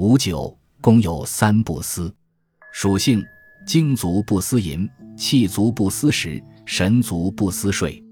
[0.00, 2.10] 五九，公有三不思，
[2.72, 3.22] 属性，
[3.66, 8.02] 精足不思淫，气足不思食，神足不思睡。